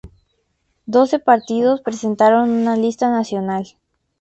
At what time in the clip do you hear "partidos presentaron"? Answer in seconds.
1.19-2.49